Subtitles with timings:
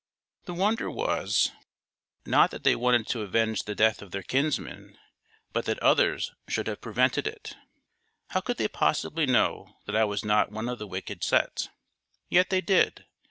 [0.45, 1.51] The wonder was,
[2.25, 4.97] not that they wanted to avenge the death of their kinsman,
[5.53, 7.55] but that others should have prevented it.
[8.29, 11.69] How could they possibly know that I was not one of the wicked set?
[12.31, 13.05] Yet they did....